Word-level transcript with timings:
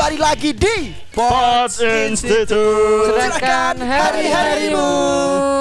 kembali 0.00 0.16
lagi 0.16 0.56
di 0.56 0.96
Pots 1.12 1.76
Institute. 1.76 2.48
Serahkan 3.04 3.84
hari-harimu. 3.84 4.88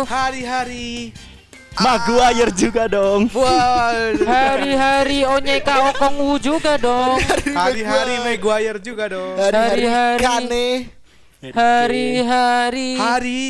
Hari-hari. 0.07 1.11
Maguire 1.75 2.47
juga 2.55 2.87
dong. 2.87 3.27
Wah 3.35 3.91
Hari-hari 4.15 5.27
Onyeka 5.27 5.91
Okongwu 5.91 6.39
juga 6.39 6.79
dong. 6.79 7.19
Hari-hari 7.51 8.15
Maguire 8.23 8.79
juga 8.79 9.11
dong. 9.11 9.35
Hari-hari 9.35 9.83
Hari-hari. 9.91 10.23
Kane. 10.23 10.67
Hari-hari. 11.51 12.89
Hari. 12.95 13.43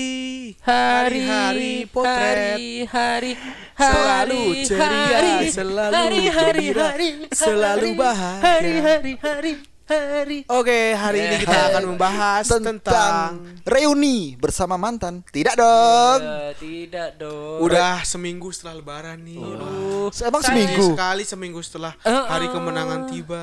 Hari 0.58 1.22
Hari 1.30 1.74
potret. 1.86 2.58
Hari-hari. 2.90 3.32
Selalu 3.78 4.42
ceria, 4.66 5.22
hari, 5.22 5.34
selalu 5.54 5.94
hari, 5.94 6.24
hari, 6.34 6.66
gembira, 6.66 6.86
hari, 6.92 7.10
selalu 7.32 7.88
hari, 7.94 8.02
bahagia. 8.02 8.42
Hari, 8.42 9.14
hari, 9.22 9.54
hari, 9.90 10.08
hari. 10.14 10.38
Oke 10.46 10.94
hari 10.94 11.20
ini 11.26 11.36
kita 11.42 11.58
akan 11.74 11.84
membahas 11.94 12.46
tentang, 12.46 12.78
tentang 12.78 13.30
reuni 13.66 14.38
bersama 14.38 14.78
mantan. 14.78 15.26
Tidak 15.26 15.56
dong. 15.58 16.20
Eh, 16.22 16.52
tidak 16.62 17.18
dong. 17.18 17.60
Udah 17.66 18.06
seminggu 18.06 18.54
setelah 18.54 18.78
lebaran 18.80 19.18
nih 19.26 19.42
Aduh. 19.42 20.10
Emang 20.22 20.42
seminggu? 20.46 20.86
Sekali 20.94 21.24
seminggu 21.26 21.60
setelah 21.66 21.94
Eh, 22.06 22.24
hari 22.30 22.48
eh, 22.48 22.54
kemenangan 22.54 23.10
tiba 23.10 23.42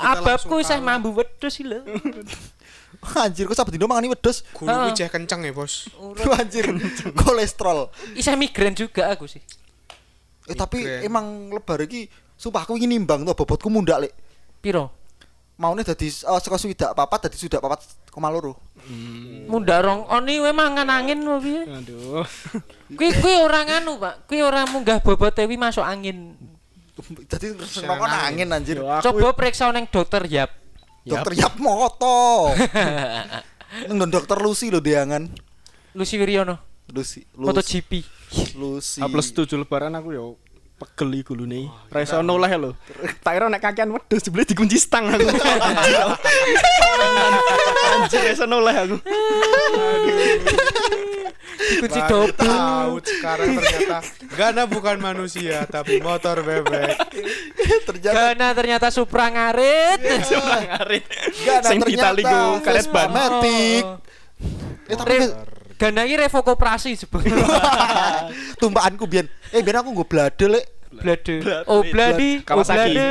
Eh, 0.00 0.10
Ababku 0.16 0.64
saya 0.64 0.80
mambu 0.80 1.12
wedhus 1.12 1.52
sih 1.52 1.68
lho. 1.68 1.84
Anjir, 3.18 3.50
kok 3.50 3.58
sampai 3.58 3.74
dino 3.74 3.90
mangani 3.90 4.08
wedhus. 4.14 4.46
Kudu 4.54 4.94
ceh 4.94 5.10
kenceng 5.10 5.42
ya 5.42 5.50
bos 5.50 5.90
Duh, 5.90 6.32
anjir, 6.40 6.70
kolesterol. 7.18 7.90
Isih 8.14 8.38
migrain 8.38 8.72
juga 8.78 9.10
aku 9.10 9.26
sih. 9.26 9.42
Eh 10.46 10.56
tapi 10.56 10.82
emang 11.02 11.50
lebar 11.50 11.82
iki 11.84 12.06
sumpah 12.38 12.66
aku 12.66 12.78
ingin 12.78 12.98
nimbang 12.98 13.26
tuh 13.26 13.34
bobotku 13.34 13.68
mundak 13.70 14.06
lek. 14.06 14.12
Piro? 14.62 15.01
Maune 15.60 15.84
dadi 15.84 16.08
uh, 16.24 16.40
saka 16.40 16.56
swidak 16.56 16.96
papat 16.96 17.28
dadi 17.28 17.36
sudak 17.36 17.60
papat 17.60 17.84
koma 18.08 18.32
loro. 18.32 18.56
Munda 19.46 19.78
rong 19.84 20.08
oni 20.08 20.40
we 20.40 20.50
mangan 20.50 20.88
angin 20.88 21.20
lho 21.22 21.38
piye? 21.38 21.62
Aduh 21.68 22.24
Kuwi 22.98 23.10
kuwi 23.20 23.36
ora 23.40 23.64
nganu, 23.64 23.96
Pak. 23.96 24.28
Kuwi 24.28 24.44
ora 24.44 24.68
munggah 24.68 25.00
bobote 25.00 25.44
wi 25.48 25.56
masuk 25.56 25.84
angin. 25.84 26.36
Dadi 27.30 27.56
rokok 27.56 28.08
angin. 28.08 28.48
angin 28.48 28.48
anjir. 28.52 28.76
Yo, 28.80 28.88
aku 28.88 29.16
Coba 29.16 29.32
periksa 29.32 29.72
neng 29.72 29.88
dokter 29.88 30.24
Yap. 30.28 30.52
Dokter 31.08 31.32
Yap 31.40 31.56
moto. 31.56 32.52
Nang 33.96 34.12
dokter 34.12 34.36
Lucy 34.36 34.68
lho 34.68 34.84
diangan. 34.84 35.24
Lucy 35.96 36.20
Wiryono, 36.20 36.60
Lucy. 36.92 37.24
Lucy. 37.36 37.48
MotoGP. 37.48 37.92
Lucy. 38.56 39.00
H 39.00 39.08
plus 39.08 39.28
7 39.32 39.60
lebaran 39.60 39.92
aku 39.92 40.12
yo 40.12 40.24
pegel 40.82 41.22
iku 41.22 41.38
nih. 41.38 41.70
Ra 41.94 42.02
iso 42.02 42.18
noleh 42.26 42.50
lho. 42.58 42.74
Tak 43.22 43.32
kira 43.38 43.46
nek 43.46 43.62
kakean 43.62 43.94
wedhus 43.94 44.26
jebule 44.26 44.42
dikunci 44.42 44.82
stang 44.82 45.06
aku. 45.06 45.22
Anjir. 47.94 48.34
Iso 48.34 48.50
noleh 48.50 48.74
aku. 48.74 48.96
Kunci 51.62 52.00
double. 52.10 52.34
tahu 52.34 52.92
sekarang 53.06 53.54
ternyata 53.54 53.98
Gana 54.34 54.62
bukan 54.66 54.96
manusia 54.98 55.62
tapi 55.70 56.02
motor 56.02 56.42
bebek 56.42 56.98
ternyata 57.86 58.34
Gana 58.34 58.48
ternyata 58.50 58.86
Supra 58.90 59.30
ngarit. 59.30 59.98
Ngarit. 60.68 61.04
Gana 61.46 61.68
Sing 61.68 61.78
ternyata 61.78 62.12
Vitaligo 62.18 62.42
karet 62.60 62.82
Vespa 62.82 63.02
ban. 63.06 63.08
Matic. 63.14 63.84
Oh. 63.86 63.96
Eh 64.90 64.96
tapi 64.98 65.16
Iki 65.90 66.14
revo 66.14 66.38
koperasi 66.46 66.94
sebenarnya. 66.94 67.42
tumbaanku 68.62 69.04
biyen. 69.10 69.26
Eh 69.50 69.58
biyen 69.66 69.82
aku 69.82 69.90
nggo 69.90 70.06
blade 70.06 70.46
lek. 70.46 70.64
Blade. 70.92 71.34
Oh, 71.66 71.82
bladi. 71.82 72.38
Oh, 72.38 72.46
Kawasaki. 72.46 72.94
blade. 72.94 73.02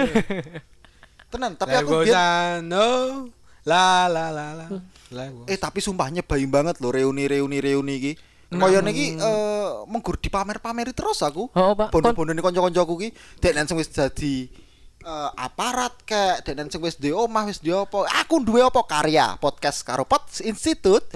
Tenan, 1.27 1.51
tapi 1.59 1.75
aku 1.75 2.07
biyen 2.07 2.15
I 2.15 2.63
know. 2.63 3.27
La 3.67 4.07
la 4.07 4.31
la 4.31 4.47
la 4.57 4.65
eh 5.45 5.59
tapi 5.59 5.83
sumpahnya 5.83 6.23
bayi 6.23 6.47
banget 6.47 6.79
loh 6.79 6.89
reuni 6.95 7.27
reuni 7.27 7.59
reuni 7.59 7.93
iki. 7.99 8.13
Koyone 8.51 8.89
iki 8.95 9.19
eh 9.19 9.67
menggur 9.91 10.15
dipamer-pameri 10.15 10.95
terus 10.95 11.19
aku. 11.19 11.51
Oh, 11.51 11.75
Pak. 11.75 11.91
Kon- 11.91 11.99
Bondo-bondone 12.03 12.39
kanca-kancaku 12.39 12.93
ki 12.95 13.09
dek 13.43 13.51
nang 13.53 13.67
sing 13.67 13.75
wis 13.75 13.91
dadi 13.91 14.47
eh, 15.01 15.29
aparat 15.35 15.93
dek 16.41 16.53
nang 16.53 16.67
sing 16.67 16.79
wis 16.79 16.95
di 16.95 17.09
omah 17.09 17.45
wis 17.45 17.57
di 17.57 17.69
apa. 17.69 18.05
Aku 18.21 18.39
duwe 18.39 18.61
apa 18.61 18.81
karya 18.83 19.35
podcast 19.35 19.81
karo 19.81 20.03
Pot 20.03 20.27
Institute. 20.41 21.09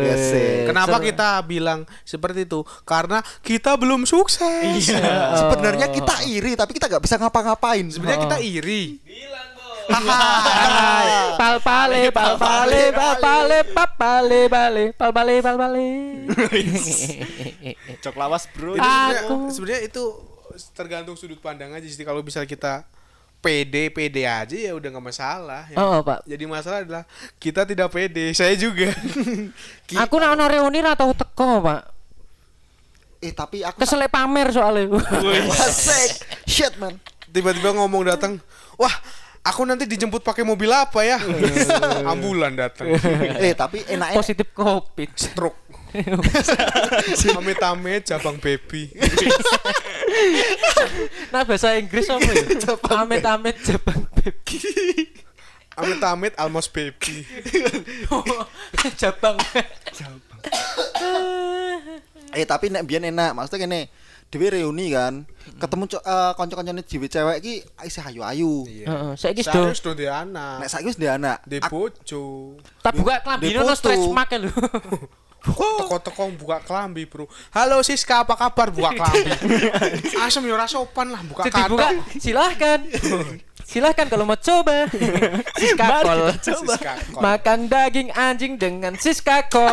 Yes, 0.00 0.30
eh. 0.32 0.64
Kenapa 0.64 0.96
Seru. 0.96 1.06
kita 1.08 1.28
bilang 1.42 1.82
seperti 2.02 2.44
itu? 2.44 2.62
Karena 2.82 3.18
kita 3.40 3.74
belum 3.74 4.04
sukses. 4.04 4.88
Iya. 4.88 5.02
Sebenarnya 5.38 5.86
kita 5.88 6.22
iri 6.24 6.54
tapi 6.54 6.72
kita 6.72 6.86
nggak 6.86 7.02
bisa 7.02 7.16
ngapa-ngapain. 7.16 7.86
Sebenarnya 7.86 8.18
Oh. 8.18 8.24
kita 8.26 8.38
iri. 8.38 8.84
Pal 11.42 11.58
pale 11.58 12.14
pal 12.14 12.38
pale 12.38 12.94
pal 12.94 13.14
pale 13.18 13.58
pal 13.66 13.88
pale 13.98 14.40
pale 14.46 14.84
pal 14.94 15.10
pale 15.10 15.34
pal 15.42 15.56
pale. 15.58 15.86
Cok 18.02 18.14
lawas, 18.14 18.46
Bro. 18.52 18.78
Itu 18.78 19.34
sebenarnya- 19.50 19.82
itu 19.84 20.02
tergantung 20.70 21.16
sudut 21.16 21.40
pandang 21.40 21.72
aja 21.72 21.84
sih 21.84 22.04
kalau 22.04 22.20
bisa 22.20 22.44
kita 22.44 22.84
pede 23.42 23.90
pede 23.90 24.22
aja 24.22 24.54
ya 24.54 24.70
udah 24.72 24.88
nggak 24.88 25.02
masalah 25.02 25.66
ya. 25.66 25.76
Oh, 25.76 25.98
Pak. 26.00 26.22
jadi 26.22 26.46
masalah 26.46 26.86
adalah 26.86 27.02
kita 27.42 27.66
tidak 27.66 27.90
pede 27.90 28.30
saya 28.32 28.54
juga 28.54 28.94
Aku 30.06 30.16
nak 30.16 30.38
ono 30.38 30.46
reuni 30.46 30.78
ra 30.78 30.94
tau 30.94 31.10
teko, 31.12 31.58
Pak. 31.60 31.82
Eh 33.18 33.34
tapi 33.34 33.60
aku 33.60 33.82
Keselek 33.82 34.08
pamer 34.08 34.48
soalnya. 34.50 34.88
Asik. 35.66 36.10
Shit 36.46 36.74
man. 36.78 36.96
tiba-tiba 37.28 37.72
ngomong 37.72 38.04
datang 38.04 38.36
wah 38.76 38.92
aku 39.40 39.64
nanti 39.64 39.88
dijemput 39.88 40.20
pakai 40.20 40.44
mobil 40.44 40.68
apa 40.68 41.00
ya 41.00 41.16
ambulan 42.12 42.52
datang 42.52 42.92
eh 43.40 43.56
tapi 43.56 43.80
enaknya 43.88 44.20
Positif 44.20 44.52
covid. 44.52 45.08
truk 45.32 45.56
amit-amit 47.32 48.04
cabang 48.04 48.36
baby 48.36 48.92
Nah 51.28 51.42
bahasa 51.42 51.74
Inggris 51.74 52.06
apa 52.06 52.24
ya? 52.24 52.44
Amit-amit 53.00 53.56
Jepang 53.60 54.06
baby. 54.12 54.58
amit-amit 55.72 56.36
almost 56.36 56.68
baby 56.68 57.24
Jabang. 59.00 59.40
Eh 62.32 62.44
tapi 62.44 62.68
nek 62.68 62.84
biyen 62.84 63.08
enak, 63.08 63.32
maksudnya 63.32 63.60
kene 63.62 63.80
dhewe 64.28 64.48
reuni 64.50 64.88
kan, 64.88 65.28
ketemu 65.56 65.84
co- 65.86 66.00
eh, 66.00 66.32
kanca-kancane 66.32 66.80
dhewe 66.80 67.04
cewek 67.04 67.36
iki 67.40 67.54
isih 67.84 68.00
ayu-ayu. 68.02 68.64
Heeh, 68.64 69.12
saiki 69.14 69.40
saya 69.40 69.72
sudah 69.72 69.92
harus 69.92 69.96
di 69.96 70.06
anak 70.08 70.56
Nek 70.60 70.68
saiki 70.68 70.88
ndek 70.92 71.12
anak. 71.12 71.36
di 71.44 71.56
bojo 71.60 72.24
tak 72.80 72.92
buka 72.92 73.14
klambine 73.20 73.60
ono 73.60 73.72
stretch 73.72 74.08
mark 74.08 74.32
lho. 74.34 74.52
Teko-teko 75.42 76.22
buka 76.38 76.62
kelambi 76.62 77.02
bro 77.04 77.26
halo 77.50 77.82
Siska 77.82 78.22
apa 78.22 78.38
kabar 78.38 78.70
buka 78.70 78.90
kelambi 78.98 79.30
asem 80.22 80.42
ya 80.46 80.54
ora 80.54 80.66
sopan 80.66 81.10
lah 81.10 81.22
buka 81.26 81.50
Jadi 81.50 81.62
buka 81.66 81.88
silahkan. 82.16 82.80
Silahkan 83.62 84.04
kalau 84.04 84.28
mau 84.28 84.36
coba. 84.36 84.84
Siska 85.56 85.80
Mari 85.86 86.04
Kol. 86.04 86.20
coba. 86.34 86.74
Siska 86.76 86.92
kol. 87.08 87.20
Makan 87.24 87.58
daging 87.70 88.08
anjing 88.12 88.52
dengan 88.60 88.92
Siska 89.00 89.48
Kol. 89.48 89.64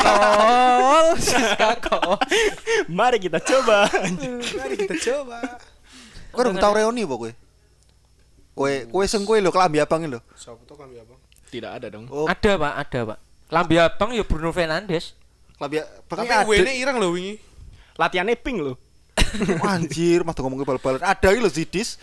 Kol, 0.00 1.06
Siska 1.20 1.70
Kol. 1.84 2.16
Mari 2.88 3.18
kita 3.20 3.38
coba. 3.42 3.90
mari 4.56 4.74
kita 4.78 4.94
coba 4.96 5.38
Kowe 6.32 6.48
urung 6.48 6.56
tau 6.56 6.72
reuni 6.72 7.04
apa 7.04 7.12
kowe? 7.12 7.32
Kowe 8.56 8.72
kowe 8.88 9.04
sing 9.04 9.28
kowe 9.28 9.36
lho 9.36 9.52
kelambi 9.52 9.84
abang 9.84 10.00
lho. 10.08 10.20
siapa 10.32 10.64
tuh 10.64 10.80
kelambi 10.80 10.96
apa 10.96 11.12
Tidak 11.52 11.68
ada 11.68 11.86
dong. 11.92 12.08
Oh, 12.08 12.24
Ada, 12.24 12.56
Pak, 12.56 12.72
ada, 12.88 13.00
Pak. 13.12 13.18
Lambi 13.52 13.76
abang 13.76 14.16
ya 14.16 14.24
Bruno 14.24 14.48
Fernandes. 14.50 15.12
kelambi 15.60 15.84
abang 15.84 16.18
tapi 16.24 16.32
ada. 16.32 16.48
wene 16.48 16.72
ireng 16.74 16.96
loh 16.98 17.14
wingi 17.14 17.38
Latihannya 18.00 18.34
pink 18.40 18.64
loh. 18.64 18.76
Anjir, 19.60 20.24
mah 20.24 20.32
ngomong 20.32 20.64
bal-balan. 20.64 21.00
Ada 21.04 21.36
iki 21.36 21.40
lho 21.44 21.52
Zidis. 21.52 22.00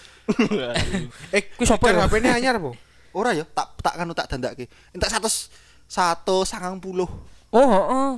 eh 1.35 1.41
Kuwi 1.57 1.65
sapa 1.65 1.89
ya? 1.89 2.05
HP 2.05 2.21
ini 2.21 2.29
anyar 2.29 2.61
po 2.61 2.77
Ora 3.09 3.33
ya, 3.33 3.41
tak 3.41 3.73
tak 3.81 3.97
kanu 3.97 4.13
tak 4.13 4.29
dandake. 4.29 4.69
Entek 4.93 5.09
100 5.09 5.49
190. 5.89 7.09
Oh, 7.49 7.65
heeh. 7.65 8.11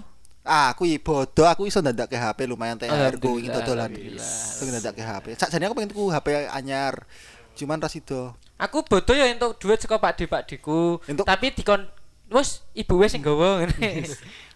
Ah, 0.43 0.75
aku 0.75 0.83
i 0.83 0.99
bodoh, 0.99 1.47
aku 1.47 1.63
iso 1.63 1.79
ndandake 1.79 2.19
HP 2.19 2.43
lumayan 2.43 2.75
TR 2.75 3.15
go 3.15 3.39
ingin 3.39 3.55
dodolan. 3.55 3.87
Pengen 4.59 4.71
ndandake 4.75 4.99
HP. 4.99 5.25
Sakjane 5.39 5.71
aku 5.71 5.79
pengen 5.79 5.95
tuku 5.95 6.11
HP 6.11 6.51
anyar. 6.51 7.07
Cuman 7.55 7.79
rasido. 7.79 8.35
Aku 8.59 8.83
bodoh 8.83 9.15
ya 9.15 9.31
entuk 9.31 9.55
duit 9.63 9.79
saka 9.79 9.95
Pak 9.95 10.19
De 10.19 10.25
Pak 10.27 10.43
Diku. 10.51 10.99
Tapi 11.07 11.55
dikon 11.55 11.87
wes 12.31 12.63
ibu 12.73 12.95
wes 12.97 13.11
sing 13.11 13.21
gawa 13.21 13.67
ngene. 13.67 14.07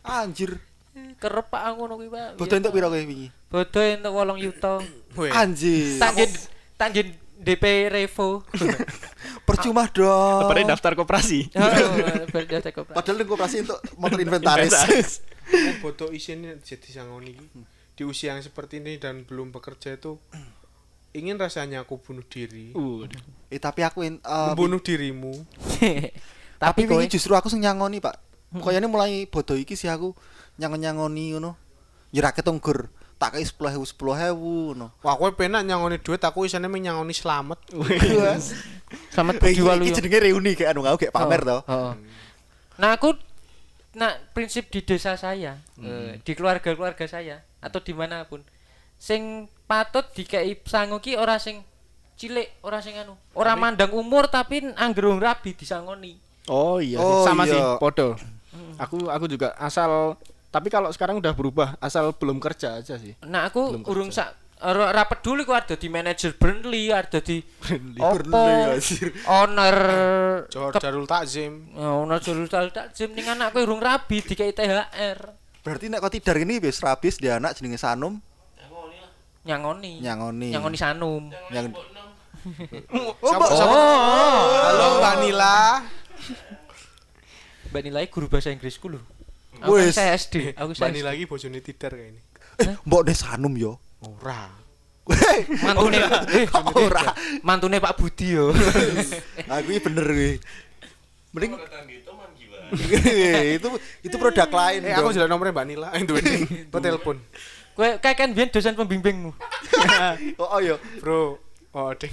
Anjir. 0.02 0.58
Kerep 0.96 1.52
Pak 1.52 1.62
aku 1.62 1.76
ngono 1.78 1.94
kuwi, 2.00 2.08
Pak. 2.08 2.40
Bodoh 2.40 2.56
entuk 2.56 2.72
piro 2.72 2.88
kowe 2.88 2.96
wingi? 2.96 3.28
Bodoh 3.52 3.84
entuk 3.84 4.12
8 4.12 4.40
yuta. 4.40 4.74
Weh. 5.20 5.32
Anjir. 5.32 6.00
Tanggen 6.00 6.32
tanggen 6.76 7.08
DP 7.36 7.92
Revo. 7.92 8.48
Percuma 9.48 9.92
dong. 9.92 10.48
Pada 10.48 10.64
daftar 10.66 10.96
koperasi. 10.96 11.52
Heeh, 11.54 12.26
berdasar 12.32 12.72
koperasi. 12.72 12.96
Padahal 12.96 13.16
ning 13.20 13.28
koperasi 13.28 13.56
untuk 13.68 13.80
motor 13.96 14.20
inventaris. 14.20 14.74
Oh, 15.46 15.74
foto 15.84 16.10
isinya 16.10 16.56
jadi 16.58 16.90
sangon 16.90 17.28
ini 17.28 17.44
di 17.96 18.04
usia 18.04 18.34
yang 18.34 18.42
seperti 18.42 18.82
ini 18.82 18.98
dan 18.98 19.24
belum 19.24 19.54
bekerja 19.54 19.94
itu 19.94 20.18
ingin 21.12 21.38
rasanya 21.38 21.84
aku 21.84 22.00
bunuh 22.02 22.26
diri. 22.26 22.72
Uh, 22.74 23.06
Eh 23.48 23.60
tapi 23.62 23.86
aku 23.86 24.04
in- 24.04 24.20
eh, 24.20 24.48
Membunuh 24.52 24.82
dirimu. 24.82 25.32
Tapi 26.58 26.86
Tapi 26.86 26.92
kowe 26.92 27.04
justru 27.06 27.34
aku 27.36 27.48
sing 27.52 27.62
nyangoni, 27.64 28.00
Pak. 28.00 28.16
Kayaknya 28.56 28.88
mulai 28.88 29.28
bodoh 29.28 29.60
iki 29.60 29.76
sih 29.76 29.92
aku 29.92 30.16
nyangon-nyangoni 30.60 31.36
ngono. 31.36 31.60
Ya 32.16 32.24
ra 32.24 32.32
ketong 32.32 32.64
gur. 32.64 32.88
Tak 33.16 33.40
kei 33.40 33.48
10.000 33.48 33.80
10.000 33.80 34.36
ngono. 34.36 34.92
Wah, 35.04 35.16
kowe 35.16 35.32
penak 35.32 35.64
nyangoni 35.64 36.00
duit, 36.00 36.20
aku 36.24 36.48
isane 36.48 36.68
meh 36.68 36.84
nyangoni 36.84 37.16
slamet. 37.16 37.60
selamat 39.12 39.36
Eh, 39.36 39.42
berjiwa 39.42 39.72
lu. 39.76 39.88
Iki 39.88 39.98
jenenge 40.04 40.20
reuni 40.24 40.52
kayak 40.56 40.76
anu 40.76 40.84
aku 40.86 41.08
kayak 41.08 41.16
pamer 41.16 41.42
Oh, 41.44 41.48
to. 41.48 41.58
oh. 41.72 41.92
Nah, 42.76 42.96
aku 42.96 43.16
nah 43.96 44.12
prinsip 44.36 44.68
di 44.68 44.84
desa 44.84 45.16
saya, 45.16 45.56
eh, 45.80 46.20
di 46.20 46.32
keluarga-keluarga 46.36 47.08
saya 47.08 47.40
atau 47.64 47.80
di 47.80 47.96
mana 47.96 48.28
pun 48.28 48.44
sing 49.00 49.48
patut 49.66 50.04
dikei 50.12 50.60
sangu 50.68 51.00
ki 51.00 51.16
ora 51.16 51.40
sing 51.40 51.64
cilik, 52.20 52.60
ora 52.64 52.84
sing 52.84 53.00
anu. 53.00 53.16
Ora 53.36 53.56
mandang 53.56 53.96
umur 53.96 54.28
tapi 54.28 54.76
anggerung 54.76 55.24
rabi 55.24 55.56
disangoni. 55.56 56.20
Oh 56.48 56.78
iya, 56.78 56.98
Oh, 56.98 57.24
sama 57.24 57.44
iya. 57.44 57.52
sih, 57.52 57.62
podo. 57.78 58.14
Aku 58.78 59.08
aku 59.08 59.26
juga 59.26 59.56
asal 59.56 60.16
tapi 60.50 60.70
kalau 60.70 60.88
sekarang 60.88 61.18
udah 61.18 61.32
berubah, 61.32 61.76
asal 61.78 62.12
belum 62.12 62.38
kerja 62.38 62.80
aja 62.80 62.96
sih. 62.96 63.12
Nah, 63.22 63.46
aku 63.46 63.76
Belum 63.76 63.84
urung 63.86 64.10
sak 64.10 64.32
ora 64.58 65.04
peduli 65.04 65.44
ku 65.44 65.52
ada 65.52 65.76
di 65.76 65.88
manajer 65.88 66.32
Burnley, 66.34 66.88
ada 66.88 67.20
di 67.20 67.44
Burnley, 67.92 68.72
anjir. 68.72 69.12
owner 69.28 69.78
Jor 70.48 70.72
ke- 70.72 70.80
Darul 70.80 71.04
Takzim. 71.04 71.76
Ya, 71.76 71.92
owner 71.92 72.18
jurul 72.18 72.48
takjim 72.48 73.12
ning 73.12 73.28
anakku 73.28 73.60
urung 73.60 73.84
rabi 73.84 74.22
dikei 74.22 74.52
THR. 74.52 75.20
Berarti 75.60 75.90
nek 75.90 76.00
kok 76.00 76.14
tidar 76.14 76.38
ini 76.38 76.58
wis 76.58 76.80
rabis 76.80 77.18
dia 77.18 77.36
anak 77.36 77.52
jenenge 77.54 77.76
Sanum 77.76 78.22
Nyangoni. 79.46 80.00
nyangoni. 80.00 80.50
Nyangoni 80.50 80.78
sanum. 80.78 81.24
Yang 81.50 81.76
Siapa, 83.20 83.46
siapa? 83.52 83.78
Halo 84.64 84.86
Mbak 84.98 85.16
Nila. 85.20 85.58
Mbak 87.72 87.82
Nilai 87.82 88.06
guru 88.08 88.26
bahasa 88.30 88.54
Inggrisku 88.54 88.88
lho. 88.88 89.02
Aku 89.64 89.72
kan 89.76 89.88
Wes. 89.88 89.96
saya 89.96 90.12
SD, 90.16 90.52
aku 90.54 90.76
Mbak 90.76 90.80
saya 90.80 90.92
Nila 90.92 91.10
lagi 91.16 91.24
bojone 91.26 91.60
tidar 91.64 91.92
kayak 91.96 92.12
ini. 92.14 92.22
eh 92.56 92.76
mbok 92.88 93.02
de 93.04 93.14
Sanum 93.16 93.54
yo. 93.56 93.80
Ora. 94.00 94.52
mantune 95.62 96.02
eh, 96.02 96.46
Ora. 96.82 97.14
mantune 97.46 97.78
Pak 97.78 97.94
Budi 98.00 98.36
yo. 98.36 98.50
Aku 99.54 99.70
ini 99.70 99.80
bener 99.80 100.06
kuwi. 100.08 100.32
Mending 101.36 101.52
itu 103.62 103.68
itu 104.02 104.16
produk 104.18 104.50
lain. 104.50 104.82
Eh, 104.82 104.94
aku 104.98 105.14
jelas 105.14 105.30
nomornya 105.30 105.54
Mbak 105.54 105.68
Nila. 105.70 105.88
Itu 105.94 106.18
ini. 106.18 106.66
Telepon. 106.74 107.22
Kowe 107.76 108.00
kayak 108.02 108.18
kan 108.18 108.30
biyen 108.34 108.50
dosen 108.50 108.74
pembimbingmu. 108.74 109.32
Oh, 110.42 110.58
oh 110.58 110.60
yo. 110.64 110.76
Bro. 111.04 111.38
Oh, 111.76 111.92
ding. 111.94 112.10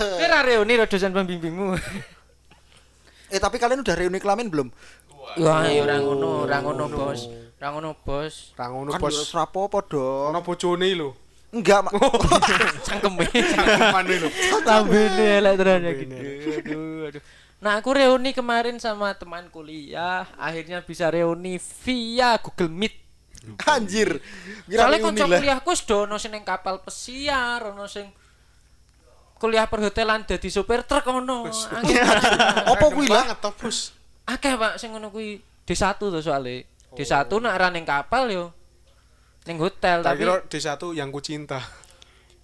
Kowe 0.00 0.26
ra 0.26 0.40
reuni 0.42 0.74
dosen 0.88 1.12
pembimbingmu. 1.12 1.76
Eh 3.30 3.38
tapi 3.38 3.56
kalian 3.62 3.80
udah 3.86 3.94
reuni 3.94 4.18
kelamin 4.18 4.50
belum? 4.50 4.68
Wah, 5.38 5.62
ya 5.70 5.86
ora 5.86 6.02
ngono, 6.02 6.50
ora 6.50 6.58
ngono, 6.58 6.90
Bos. 6.90 7.30
Ora 7.62 7.68
ngono, 7.70 7.90
Bos. 8.02 8.34
Rangono 8.58 8.90
Kan 8.90 9.00
bos. 9.00 9.14
yo 9.14 9.22
rapopo 9.30 9.78
dong. 9.86 10.34
Ono 10.34 10.42
bojone 10.42 10.90
lho. 10.90 11.14
Enggak, 11.54 11.86
Mak. 11.86 11.92
Cangkeme. 12.86 13.26
Cangkeman 13.30 14.04
lho. 14.10 14.28
Lambene 14.66 15.26
elek 15.38 15.54
tenan 15.58 15.82
ya 15.86 15.92
gitu. 15.94 16.14
Aduh, 16.16 17.00
aduh. 17.10 17.22
Nah, 17.60 17.76
aku 17.76 17.92
reuni 17.92 18.32
kemarin 18.32 18.80
sama 18.80 19.12
teman 19.12 19.46
kuliah, 19.52 20.24
akhirnya 20.40 20.80
bisa 20.80 21.12
reuni 21.12 21.60
via 21.60 22.40
Google 22.40 22.72
Meet. 22.72 22.96
Anjir. 23.68 24.20
Soalnya 24.68 24.98
kanca 25.00 25.24
kuliahku 25.28 25.68
wis 25.72 25.84
do 25.84 26.04
ono 26.04 26.16
sing 26.20 26.32
ning 26.32 26.44
kapal 26.44 26.80
pesiar, 26.80 27.72
ono 27.72 27.84
sing 27.88 28.08
kuliah 29.40 29.64
perhotelan 29.64 30.28
dadi 30.28 30.52
supir 30.52 30.84
truk 30.84 31.08
ono. 31.08 31.48
Apa 32.76 32.86
kuwi 32.92 33.08
lah? 33.08 33.32
Akeh, 34.28 34.52
Pak 34.60 34.76
sing 34.76 34.92
ngono 34.92 35.08
kuwi 35.08 35.40
D1 35.64 35.96
to 35.96 36.20
soalnya. 36.20 36.68
D1 36.92 37.32
nak 37.40 37.56
ra 37.56 37.72
ning 37.72 37.88
kapal 37.88 38.28
yo 38.28 38.52
ning 39.48 39.56
hotel 39.56 40.04
tapi 40.04 40.20
kira 40.20 40.44
D1 40.44 40.76
yang 40.92 41.08
ku 41.08 41.24
cinta. 41.24 41.56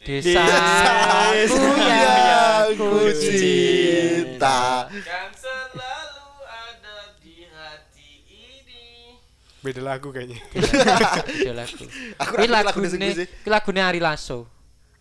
desa 0.07 0.39
Aku 0.39 1.61
yang 1.77 2.79
ku 2.79 3.11
cinta. 3.13 4.87
Yang 4.89 5.31
selalu 5.45 6.29
ada 6.47 6.97
di 7.21 7.45
hati 7.51 8.11
ini. 8.25 9.19
Beda 9.61 9.83
lagu 9.85 10.09
kayaknya. 10.15 10.41
Beda 10.57 11.53
lagu. 11.53 11.85
Aku 12.25 12.33
lagu 12.41 12.79
sing 12.89 13.03
kuwi 13.05 13.27
lagune 13.51 13.81
Ari 13.85 14.01
Lasso. 14.01 14.49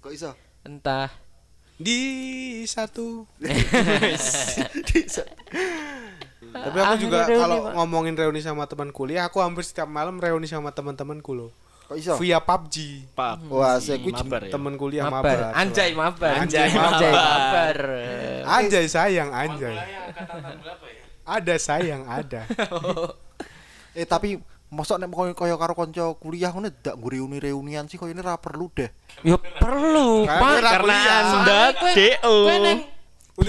Kok 0.04 0.12
iso? 0.12 0.34
Entah. 0.66 1.25
Di 1.76 2.00
satu. 2.68 3.28
Bisa. 4.88 5.24
Tapi 6.56 6.78
aku 6.80 6.96
juga 7.04 7.28
Akhirnya 7.28 7.36
reuni, 7.36 7.42
kalau 7.44 7.58
ngomongin 7.76 8.16
reuni 8.16 8.40
sama 8.40 8.64
teman 8.64 8.96
kuliah, 8.96 9.28
aku 9.28 9.44
hampir 9.44 9.68
setiap 9.68 9.92
malam 9.92 10.24
reuni 10.24 10.48
sama 10.48 10.72
teman-temanku 10.72 11.36
loh. 11.36 11.52
Kok 11.86 11.98
iso? 12.00 12.14
Via 12.18 12.40
PUBG. 12.42 13.06
Pap. 13.14 13.44
Wah, 13.52 13.78
saya 13.78 14.02
ku 14.02 14.10
Mabar 14.10 14.42
ya. 14.48 14.52
Temen 14.56 14.74
kuliah 14.80 15.06
mabar. 15.06 15.22
mabar. 15.22 15.40
Anjay 15.54 15.92
mabar. 15.94 16.34
Anjay 16.42 16.66
Anjay 16.66 16.70
mabar. 16.74 17.14
mabar. 17.14 17.78
Anjay 18.48 18.86
sayang, 18.90 19.30
anjay. 19.30 19.76
Ada 21.28 21.56
sayang, 21.60 22.04
ada. 22.08 22.42
Eh 23.96 24.04
tapi 24.04 24.36
mosok 24.76 25.00
nek 25.00 25.08
koyo 25.08 25.32
koyo 25.32 25.56
karo 25.56 25.72
kanca 25.72 26.12
kuliah 26.20 26.52
ngono 26.52 26.68
ndak 26.68 27.00
nggo 27.00 27.08
reuni-reunian 27.08 27.88
sih 27.88 27.96
koyo 27.96 28.12
ini 28.12 28.20
ra 28.20 28.36
perlu 28.36 28.68
deh. 28.70 28.92
Ya 29.24 29.40
perlu, 29.40 30.28
Karena 30.28 30.60
Pak. 30.60 30.60
Karena. 30.62 30.98
Anda 31.16 31.62
DO. 31.72 32.36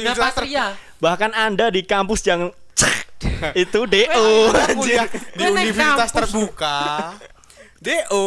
ter- 0.07 0.19
Patria. 0.19 0.67
Bahkan 0.97 1.31
Anda 1.35 1.69
di 1.69 1.83
kampus 1.83 2.23
yang 2.25 2.55
itu 3.59 3.81
DO 3.85 4.27
Kuliah 4.73 5.05
anjir. 5.05 5.09
di 5.35 5.43
universitas 5.45 6.11
terbuka. 6.15 6.79
DO. 7.79 8.23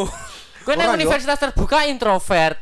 Kowe 0.62 0.74
nang 0.76 0.94
universitas 0.94 1.40
terbuka 1.40 1.88
introvert. 1.88 2.60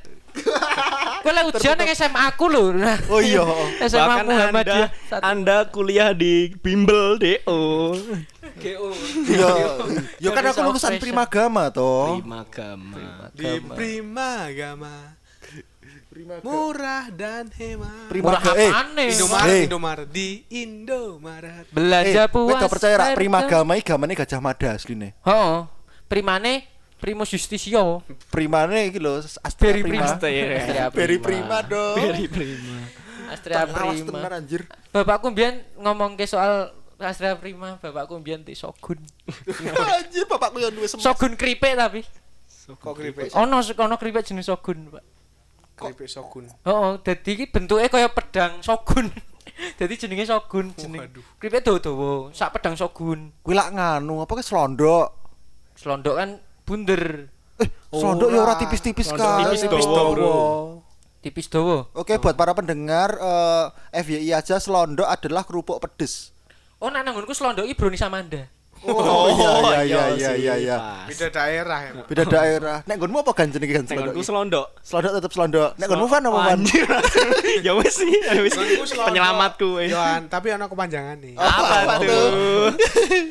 Kowe 1.18 1.32
lek 1.34 1.50
ujian 1.50 1.76
nang 1.76 1.90
SMA 1.92 2.22
aku 2.30 2.46
lho. 2.48 2.72
Nah, 2.72 2.98
Oh 3.14 3.20
iya. 3.20 3.44
SMA 3.84 4.00
Bahkan 4.00 4.22
Anda 4.22 4.30
Muhammadiyah 4.30 4.90
satu. 5.10 5.24
Anda 5.24 5.58
kuliah 5.68 6.10
di 6.14 6.54
bimbel 6.58 7.18
DO. 7.18 7.62
GO. 8.58 8.90
Iya. 9.28 9.52
Yo 10.24 10.30
kan 10.32 10.44
aku 10.48 10.56
Service 10.56 10.68
lulusan. 10.72 10.92
Primagama 10.98 11.64
toh. 11.70 12.18
Primagama. 12.20 13.28
Di 13.36 13.60
Prima 13.76 14.48
Gama. 14.50 14.96
Murah 16.42 17.14
dan 17.14 17.46
hemat. 17.62 18.10
Murah 18.10 18.42
Primaga 18.42 18.52
eh. 18.58 18.72
nih? 18.98 19.10
Indomaret, 19.14 19.54
Eh. 19.54 19.64
Indomaret 19.70 20.10
di 20.10 20.30
Indomaret. 20.50 21.66
Eh, 21.70 21.74
Belanja 21.78 22.24
kowe 22.26 22.50
puas. 22.50 22.58
gak 22.58 22.72
percaya 22.74 22.96
rak. 22.98 23.08
Primagama 23.14 23.72
iki 23.78 23.86
gamane 23.86 24.18
Gajah 24.18 24.42
Mada 24.42 24.74
asline. 24.74 25.14
Heeh. 25.14 25.58
Primane 26.10 26.66
Primus 26.98 27.30
Justisio. 27.30 28.02
Primane 28.34 28.90
iki 28.90 28.98
lho 28.98 29.22
Astra 29.22 29.62
Beri 29.62 29.82
Prima. 29.86 30.18
Beri 30.90 31.18
Prima 31.22 31.58
dong. 31.62 32.02
Beri 32.02 32.26
Prima. 32.26 32.78
Astria 33.28 33.68
Lawas 33.68 34.02
Prima. 34.02 34.18
tenan 34.24 34.34
anjir. 34.42 34.62
Bapakku 34.90 35.30
mbiyen 35.30 35.62
ngomong 35.78 36.18
ke 36.18 36.26
soal 36.26 36.74
Astria 36.98 37.38
Prima, 37.38 37.78
bapakku 37.78 38.18
mbiyen 38.18 38.42
di 38.42 38.58
Shogun. 38.58 38.98
anjir 40.02 40.26
bapakku 40.26 40.58
yang 40.58 40.74
duwe 40.74 40.90
semes. 40.90 41.06
Shogun 41.06 41.38
kripik 41.38 41.78
tapi. 41.78 42.02
Kok 42.68 42.94
keripik? 42.98 43.30
Ono 43.38 43.62
ono 43.62 43.96
kripik 44.02 44.26
jenis 44.26 44.50
Shogun, 44.50 44.90
Pak. 44.90 45.04
Keripik 45.78 46.10
Shogun. 46.10 46.50
Oh, 46.66 46.98
dadi 46.98 47.38
iki 47.38 47.46
bentuke 47.48 47.86
kaya 47.86 48.10
pedang 48.10 48.60
Shogun. 48.66 49.14
Dadi 49.80 49.98
jenenge 49.98 50.26
Shogun, 50.26 50.74
jeneng. 50.78 51.10
Kripik 51.42 51.66
dawa-dawa, 51.66 52.30
sak 52.34 52.58
pedang 52.58 52.74
Shogun. 52.78 53.34
Kuwi 53.42 53.54
lak 53.58 53.74
nganu 53.74 54.22
apa 54.22 54.34
ke 54.38 54.44
selondok. 54.46 55.14
Selondok 55.78 56.16
kan 56.18 56.30
bunder, 56.66 57.30
Eh, 57.58 57.70
selondok 57.90 58.30
ya 58.30 58.40
ora 58.46 58.54
tipis-tipis 58.62 59.10
kan. 59.10 59.50
tipis 59.50 59.66
dawa, 59.90 60.78
tipis 61.26 61.48
dawa. 61.50 61.90
Oke, 61.98 62.22
buat 62.22 62.38
para 62.38 62.54
pendengar 62.54 63.18
eh, 63.18 63.66
FYI 64.06 64.38
aja 64.38 64.62
selondok 64.62 65.10
adalah 65.10 65.42
kerupuk 65.42 65.82
pedes. 65.82 66.37
Oh, 66.78 66.90
nak 66.90 67.02
nanggonku 67.02 67.34
selondok 67.34 67.66
iki 67.66 67.74
Broni 67.74 67.98
Samanda. 67.98 68.46
Oh, 68.86 69.34
iya 69.74 69.82
iya 69.82 70.02
sih, 70.14 70.22
iya 70.22 70.34
iya 70.38 70.56
iya. 70.56 70.78
pas. 70.78 71.10
Beda 71.10 71.28
daerah 71.34 71.80
ya. 71.82 71.92
Beda 72.06 72.24
daerah. 72.24 72.78
Nek 72.86 72.96
nggonmu 72.96 73.26
apa 73.26 73.32
ganjen 73.34 73.58
iki 73.58 73.74
gan 73.74 73.90
Tanganku 73.90 74.22
selondok? 74.22 74.78
selondok. 74.78 74.86
Selondok 74.86 75.12
tetep 75.18 75.32
selondok. 75.34 75.70
Nek 75.74 75.86
nggonmu 75.90 76.06
fan 76.06 76.24
apa 76.24 76.40
fan? 76.46 76.60
Ya 77.66 77.72
wis 77.74 77.94
sih, 77.98 78.06
ya 78.14 78.38
wis. 78.38 78.54
Selondok. 78.54 79.08
Penyelamatku 79.10 79.82
wis. 79.82 79.90
Yohan, 79.90 80.30
tapi 80.30 80.54
ana 80.54 80.70
kepanjangan 80.70 81.18
nih. 81.18 81.34
Apa 81.34 81.98
tuh? 81.98 82.70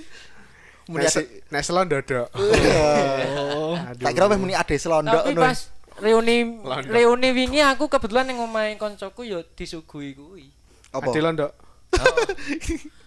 Muni 0.90 1.02
Nek 1.02 1.10
ade. 1.10 1.14
se- 1.14 1.30
Nek 1.46 1.62
selon 1.62 1.86
dodok. 1.86 2.26
Oh. 2.34 3.74
Tak 4.02 4.10
kira 4.12 4.26
weh 4.26 4.38
muni 4.38 4.54
ade 4.54 4.74
selondok 4.76 5.22
Tapi 5.24 5.38
pas 5.38 5.58
reuni 5.96 6.58
Selondok. 6.58 6.90
reuni 6.90 7.28
wingi 7.30 7.60
aku 7.62 7.86
kebetulan 7.86 8.26
yang 8.26 8.42
ngomahe 8.42 8.74
koncoku 8.74 9.22
ya 9.22 9.46
disuguhi 9.54 10.10
kuwi. 10.12 10.50
Apa? 10.90 11.06
Ade 11.06 11.20
londok. 11.22 11.52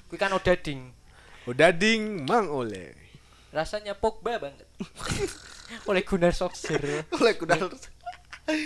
Kuwi 0.09 0.17
kan 0.17 0.33
odading. 0.33 0.89
Udah 1.45 1.69
ding 1.69 2.25
mang 2.25 2.49
oleh. 2.49 2.97
Rasanya 3.53 3.93
Pogba 3.93 4.41
banget. 4.41 4.65
Oleh 5.89 6.01
Gunnar 6.01 6.33
Solskjaer. 6.33 7.05
Oleh 7.13 7.33
kudal. 7.37 7.69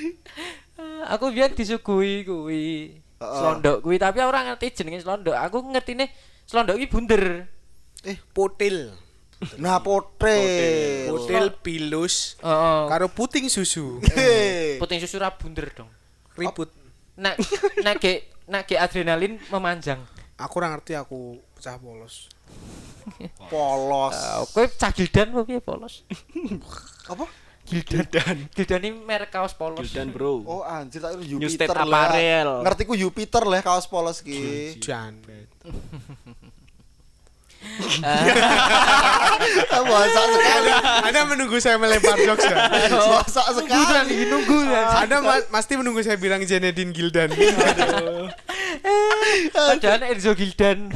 aku 1.14 1.26
biar 1.36 1.52
disuguhi 1.52 2.24
kuwi. 2.24 2.96
Heeh. 3.20 3.40
Slondok 3.40 3.84
kuwi 3.84 4.00
tapi 4.00 4.24
ora 4.24 4.48
ngerti 4.48 4.72
jenenge 4.72 5.04
slondok. 5.04 5.36
Aku 5.36 5.68
ngertine 5.68 6.08
slondok 6.48 6.80
kuwi 6.80 6.88
bunder. 6.88 7.24
Potil. 8.32 8.96
Nah, 9.60 9.84
potre. 9.84 10.40
Potil 11.12 11.52
pilus 11.60 12.40
Heeh. 12.40 12.84
karo 12.88 13.12
puting 13.12 13.52
susu. 13.52 14.00
Hei. 14.16 14.80
Puting 14.80 15.04
susu 15.04 15.20
ra 15.20 15.36
bunder 15.36 15.68
dong. 15.76 15.92
Ribut. 16.40 16.72
Nak 17.20 17.36
nak 17.84 18.00
ge 18.00 18.32
nak 18.48 18.64
ge 18.68 18.80
adrenalin 18.80 19.40
memanjang. 19.52 20.00
Aku 20.36 20.54
ora 20.58 20.74
ngerti 20.74 20.94
aku 20.94 21.38
pecah 21.54 21.78
polos. 21.78 22.28
Polos. 23.48 24.16
Uh, 24.16 24.44
kowe 24.50 24.66
cah 24.66 24.92
gildan 24.92 25.30
apa 25.30 25.42
piye 25.44 25.60
polos? 25.60 26.02
Apa? 27.12 27.28
Gildan. 27.64 28.48
Gildan 28.52 28.82
ini 28.82 28.92
merek 28.98 29.32
kaos 29.32 29.56
polos. 29.56 29.84
Gildan, 29.84 30.12
Bro. 30.12 30.44
Oh 30.44 30.62
anjir 30.64 31.00
tak 31.00 31.16
kira 31.16 31.24
New 31.36 31.48
Jupiter 31.48 31.76
State 31.76 31.88
lah. 31.88 32.60
Ngerti 32.64 32.84
ku 32.84 32.96
Jupiter 32.96 33.44
lah 33.44 33.60
kaos 33.60 33.88
polos 33.88 34.20
ki. 34.20 34.76
Jan. 34.80 35.20
Masa 39.84 40.22
sekali. 40.28 40.72
Anda 41.04 41.22
menunggu 41.26 41.58
saya 41.60 41.80
melempar 41.80 42.20
jokes 42.20 42.44
ya? 42.52 42.56
Masa 42.92 43.44
sekali. 43.56 44.28
nunggu 44.28 44.68
ya. 44.68 45.04
Anda 45.04 45.24
ma- 45.24 45.48
pasti 45.50 45.80
menunggu 45.80 46.04
saya 46.04 46.20
bilang 46.20 46.44
Zenedine 46.44 46.92
Gildan. 46.92 47.32
Padahal 49.54 50.02
Enzo 50.12 50.32
Gildan 50.38 50.94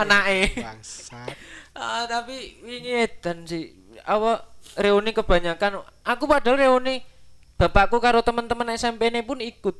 anake. 0.00 0.60
Bangsat. 0.60 1.34
Ah, 1.74 2.06
tapi 2.06 2.58
wingi 2.62 2.92
edan 3.06 3.46
sih. 3.46 3.74
Apa 4.06 4.46
reuni 4.78 5.14
kebanyakan 5.14 5.82
aku 6.02 6.24
padahal 6.26 6.58
reuni 6.58 7.02
bapakku 7.54 8.02
karo 8.02 8.22
teman-teman 8.22 8.74
SMP 8.74 9.10
ne 9.10 9.22
pun 9.22 9.38
ikut. 9.38 9.76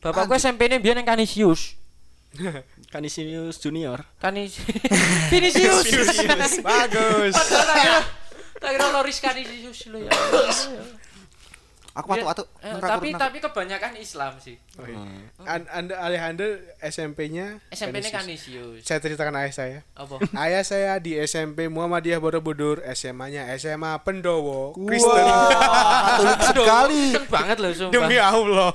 Bapakku 0.00 0.32
SMP 0.36 0.68
ne 0.68 0.80
biyen 0.80 1.00
nang 1.00 1.08
Kanisius. 1.08 1.76
Canisius 2.92 3.58
Junior. 3.58 4.06
Kanis 4.22 4.56
Vinicius. 5.32 5.86
Bagus. 6.62 7.34
Tak 8.60 8.70
kira 8.76 8.86
Loris 8.92 9.18
Kanisius 9.24 9.88
lho 9.88 10.04
ya. 10.04 10.12
Aku 11.90 12.06
watu-watu. 12.06 12.46
Eh, 12.62 12.70
tapi 12.78 13.10
tapi 13.18 13.38
kebanyakan 13.42 13.98
Islam 13.98 14.38
sih. 14.38 14.54
An- 15.42 15.66
anda 15.66 15.98
ayah 16.06 16.30
Anda 16.30 16.46
SMP-nya 16.78 17.58
SMP 17.74 17.98
ne 17.98 18.10
Kanisius. 18.14 18.86
Saya 18.86 19.02
ceritakan 19.02 19.34
ayah 19.42 19.50
saya. 19.50 19.78
Apa? 19.98 20.22
Ayah 20.46 20.62
saya 20.62 20.92
di 21.02 21.18
SMP 21.18 21.66
Muhammadiyah 21.66 22.22
Borobudur, 22.22 22.78
SMA-nya 22.94 23.50
SMA 23.58 23.98
Pendowo, 24.06 24.70
Kristen. 24.78 25.26
Wah, 25.26 26.14
Katolik 26.14 26.38
sekali. 26.46 27.02
Kristen 27.10 27.26
banget 27.26 27.56
loh 27.58 27.72
sumpah. 27.74 27.94
Demi 27.98 28.16
Allah. 28.22 28.70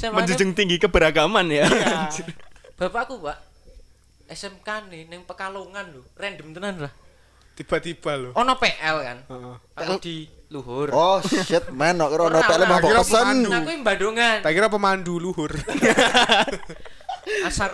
Menjunjung 0.00 0.52
tinggi 0.56 0.80
keberagaman 0.80 1.44
ya. 1.52 1.68
Bapakku, 2.80 3.20
Pak. 3.20 3.36
SMK 4.32 4.88
nih 4.88 5.10
neng 5.12 5.28
Pekalongan 5.28 5.92
lho, 5.92 6.00
random 6.16 6.56
tenan 6.56 6.88
lah. 6.88 6.92
Tiba-tiba 7.52 8.16
loh. 8.16 8.32
Ono 8.32 8.56
PL 8.56 8.96
kan. 9.04 9.18
Heeh. 9.28 9.54
Aku 9.76 10.00
di 10.00 10.39
luhur. 10.50 10.90
Oh 10.90 11.22
shit 11.22 11.70
man, 11.70 11.94
ono 11.96 12.10
Ora, 12.26 12.42
pele 12.42 12.66
ora, 12.66 12.70
mau 12.72 12.82
kira 12.82 13.00
pesen. 13.00 13.14
pemandu. 13.16 13.50
Aku 13.54 13.70
yang 13.70 13.82
Bandungan. 13.82 14.36
Tak 14.42 14.52
kira 14.52 14.66
pemandu 14.66 15.14
luhur. 15.16 15.52
Asar. 17.46 17.70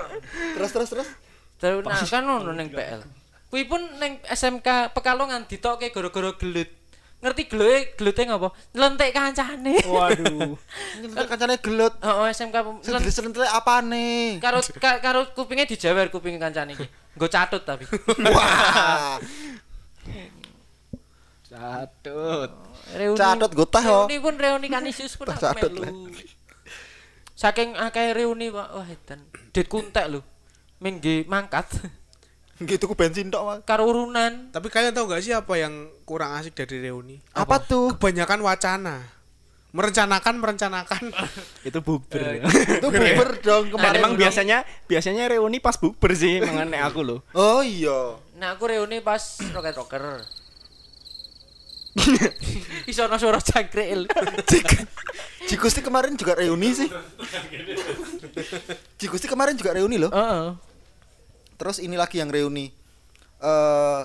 Terus 0.54 0.70
terus 0.70 0.88
terus. 0.92 1.08
Terus 1.56 1.80
nah 1.82 1.96
kan 1.98 2.22
ono 2.22 2.52
neng 2.52 2.68
PL. 2.68 3.00
Kuwi 3.48 3.64
pun 3.64 3.80
neng 3.96 4.20
SMK 4.22 4.92
Pekalongan 4.92 5.48
ditokke 5.48 5.88
gara-gara 5.88 6.36
gelut. 6.36 6.68
Ngerti 7.16 7.48
gelut 7.48 7.96
gelute 7.96 8.22
ngapa? 8.28 8.52
Nlentek 8.76 9.10
kancane. 9.16 9.80
Waduh. 9.88 10.52
Nyentil 11.00 11.26
kancane 11.26 11.56
gelut. 11.56 11.96
Heeh, 11.96 12.28
SMK 12.28 12.56
Sing 12.84 12.92
len- 12.92 13.00
disentil 13.00 13.48
apane? 13.48 14.36
karo 14.36 14.60
ka- 14.76 15.00
karo 15.00 15.24
kupingnya 15.32 15.64
dijawer 15.64 16.12
kuping 16.12 16.36
kancane 16.36 16.76
iki. 16.76 16.84
Nggo 17.16 17.26
catut 17.32 17.64
tapi. 17.64 17.88
Wah. 18.36 19.16
Catut. 21.48 22.50
Reuni. 22.92 23.18
Catut 23.18 23.50
gotah, 23.50 23.82
yo. 23.82 23.98
Reuni 24.04 24.16
pun 24.18 24.34
reuni 24.34 24.68
kanisius 24.68 25.16
pun 25.16 25.26
aku 25.26 25.40
Catut 25.40 25.72
melu. 25.72 26.06
Saking 27.32 27.74
akeh 27.74 28.12
reuni 28.12 28.48
Pak, 28.48 28.68
wah 28.70 28.86
edan. 28.86 29.20
Dit 29.50 29.66
kuntek 29.66 30.06
lho. 30.08 30.20
Minggi 30.78 31.24
mangkat 31.24 31.66
Gitu 32.56 32.84
ku 32.84 32.96
bensin 32.96 33.28
tok, 33.28 33.42
Mas. 33.44 33.58
karo 33.64 33.84
urunan. 33.84 34.48
Tapi 34.48 34.72
kalian 34.72 34.96
tahu 34.96 35.12
gak 35.12 35.20
sih 35.20 35.36
apa 35.36 35.60
yang 35.60 35.72
kurang 36.04 36.32
asik 36.32 36.56
dari 36.56 36.80
reuni? 36.80 37.20
Apa 37.36 37.60
tuh? 37.60 37.92
Kebanyakan 37.92 38.40
wacana. 38.40 38.96
Merencanakan, 39.76 40.40
merencanakan. 40.40 41.02
Itu 41.68 41.84
bukber. 41.84 42.40
Itu 42.80 42.88
bukber 42.88 43.28
dong 43.44 43.68
Nah, 43.68 43.72
kemarin. 43.76 44.00
emang 44.00 44.12
biasanya 44.16 44.64
biasanya 44.88 45.28
reuni 45.28 45.60
pas 45.60 45.76
bukber 45.76 46.16
sih 46.16 46.40
mengenai 46.40 46.80
aku 46.80 47.04
loh. 47.04 47.20
Oh 47.36 47.60
iya. 47.60 48.16
Nah, 48.40 48.56
aku 48.56 48.72
reuni 48.72 49.04
pas 49.04 49.20
roket 49.52 49.76
rocker. 49.76 50.24
Iso 52.90 53.08
ono 53.08 53.16
suara 53.16 53.40
jangkrik. 53.40 54.12
Cikusti 55.46 55.80
kemarin 55.80 56.14
juga 56.14 56.36
reuni 56.36 56.70
sih. 56.76 56.88
Cikusti 59.00 59.26
kemarin 59.26 59.56
juga 59.56 59.74
reuni 59.74 59.96
loh. 59.96 60.12
Heeh. 60.12 60.46
Terus 61.56 61.80
ini 61.80 61.96
lagi 61.96 62.20
yang 62.20 62.28
reuni. 62.28 62.68
Eh 63.40 64.02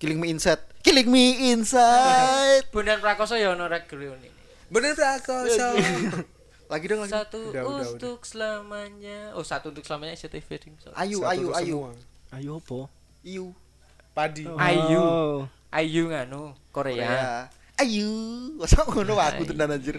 Killing 0.00 0.18
Me 0.18 0.32
Inside. 0.32 0.62
Killing 0.80 1.08
Me 1.12 1.52
Inside. 1.52 2.72
Bondan 2.72 3.04
Prakoso 3.04 3.36
ya 3.36 3.52
ono 3.52 3.68
rek 3.68 3.92
reuni. 3.92 4.32
Bener 4.72 4.96
Prakoso. 4.96 5.76
Lagi 6.70 6.86
dong 6.86 7.02
lagi. 7.02 7.10
Satu 7.10 7.50
Udah, 7.50 7.66
udah, 7.66 7.82
untuk 7.98 8.22
selamanya. 8.22 9.34
Oh, 9.34 9.42
satu 9.42 9.74
untuk 9.74 9.82
selamanya 9.82 10.14
SCTV 10.14 10.48
ding. 10.54 10.78
Ayu, 10.94 11.26
ayu, 11.26 11.50
ayu. 11.50 11.90
Ayo 12.30 12.62
apa? 12.62 12.86
Iyu. 13.26 13.50
Padi. 14.14 14.46
Ayu. 14.46 15.02
Oh. 15.02 15.38
Ayu 15.74 16.14
nganu 16.14 16.54
Korea. 16.70 17.46
Ayu. 17.76 18.10
Masa 18.58 18.84
ngono 18.84 19.16
aku 19.16 19.42
tenan 19.48 19.72
anjir. 19.72 19.98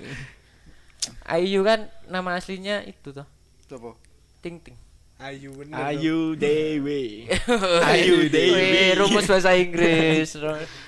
Ayu 1.26 1.66
kan 1.66 1.90
nama 2.08 2.38
aslinya 2.38 2.86
itu 2.86 3.12
toh. 3.12 3.26
Coba. 3.68 3.98
Ting 4.42 4.62
ting. 4.62 4.78
Ayu 5.22 5.54
bener. 5.54 5.78
Ayu 5.78 6.34
Dewi. 6.34 7.30
Ayu 7.94 8.26
Dewi. 8.26 8.98
rumus 8.98 9.30
bahasa 9.30 9.54
Inggris. 9.54 10.34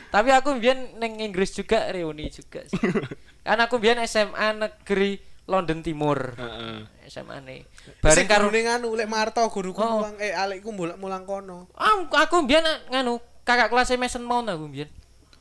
Tapi 0.09 0.29
aku 0.33 0.57
biyen 0.57 0.97
neng 0.97 1.21
Inggris 1.21 1.53
juga 1.53 1.89
reuni 1.93 2.29
juga 2.33 2.65
sih. 2.65 2.77
kan 3.45 3.57
aku 3.61 3.77
biyen 3.77 4.01
SMA 4.09 4.57
negeri 4.57 5.21
London 5.45 5.85
Timur. 5.85 6.33
Heeh. 6.33 7.09
SMA 7.09 7.45
nih. 7.45 7.61
Bareng 8.01 8.25
karo 8.25 8.49
ning 8.49 8.65
anu 8.65 8.93
lek 8.97 9.09
Marto 9.09 9.41
guruku 9.53 9.81
Oh. 9.81 10.01
mulang 10.01 10.17
eh 10.17 10.33
alekku 10.33 10.73
mulang 10.73 11.25
kono. 11.29 11.69
Ah, 11.77 11.93
aku 12.25 12.45
biyen 12.49 12.65
nganu 12.89 13.21
kakak 13.45 13.69
kelas 13.69 13.93
Mason 14.01 14.25
Mount 14.25 14.49
aku 14.49 14.65
biyen. 14.65 14.89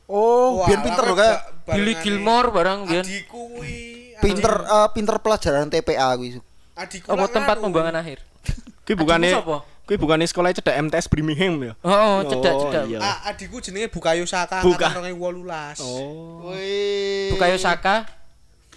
Oh, 0.05 0.59
Wah, 0.59 0.67
biar 0.67 0.79
pinter 0.81 1.03
loh 1.05 1.15
ba- 1.15 1.41
Billy 1.69 1.95
Gilmore. 1.97 2.51
Adikku 2.51 3.55
kuwi. 3.55 4.11
pinter 4.19 4.53
eh, 4.61 4.87
pinter 4.91 5.15
pelajaran 5.17 5.67
TPA 5.67 6.11
kuwi. 6.13 6.39
Adikku 6.73 7.07
Apa 7.07 7.21
lah 7.21 7.31
tempat 7.31 7.55
nganu. 7.55 7.63
pembuangan 7.69 7.95
akhir? 7.97 8.19
Kuwi 8.83 8.95
bukane 8.97 9.31
Adikmu 9.31 9.47
sapa? 9.47 9.57
kuwi 9.83 9.95
bukane 9.95 10.23
sekolah 10.23 10.51
cedak 10.51 10.75
MTS 10.81 11.07
Birmingham 11.07 11.55
ya. 11.61 11.73
Oh, 11.79 11.91
oh 11.91 12.19
cedak 12.25 12.51
Oh, 12.51 12.61
cedak. 12.67 12.83
iya. 12.87 12.99
Ah, 12.99 13.31
adikku 13.31 13.59
jenenge 13.59 13.87
Bukayo 13.87 14.23
Saka 14.23 14.59
Buka. 14.59 14.91
angkatan 14.91 15.15
2018. 15.15 15.79
Oh. 15.79 16.51
Wih. 16.51 17.31
Bukayo 17.31 17.55
Saka 17.55 18.03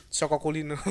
Saka 0.07 0.39
kulino. 0.39 0.79